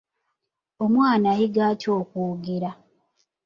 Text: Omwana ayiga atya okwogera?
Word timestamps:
Omwana 0.83 1.25
ayiga 1.33 1.61
atya 1.71 1.91
okwogera? 2.01 2.71